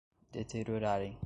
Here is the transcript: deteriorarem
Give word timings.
deteriorarem 0.33 1.13